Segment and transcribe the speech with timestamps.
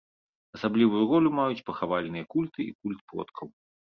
[0.57, 3.47] Асаблівую ролю маюць пахавальныя культы і культ продкаў.